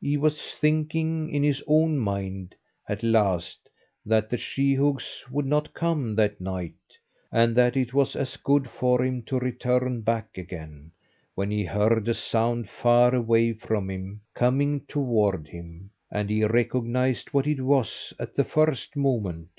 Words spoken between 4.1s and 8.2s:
the sheehogues would not come that night, and that it was